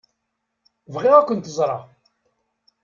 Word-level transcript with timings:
Bɣiɣ 0.93 1.13
ad 1.15 1.25
kent-ẓṛeɣ. 1.27 1.83